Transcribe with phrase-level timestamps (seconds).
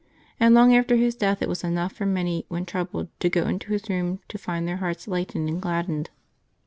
[0.39, 3.71] And long after his death it was enough for many, when troubled, to go into
[3.71, 6.09] his room to find their hearts lightened and gladdened.